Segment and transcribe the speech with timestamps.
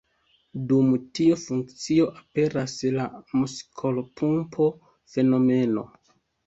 [0.69, 0.87] Dum
[1.19, 3.07] tiu funkcio aperas la
[3.43, 5.89] „muskolpumpo”-fenomeno.